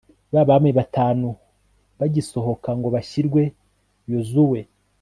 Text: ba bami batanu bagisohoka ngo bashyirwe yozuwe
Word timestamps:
ba 0.33 0.41
bami 0.49 0.71
batanu 0.79 1.27
bagisohoka 1.99 2.69
ngo 2.77 2.87
bashyirwe 2.95 3.41
yozuwe 4.11 4.59